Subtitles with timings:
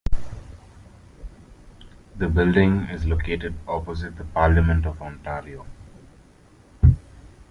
[2.17, 5.67] The building is located opposite the Parliament of Ontario.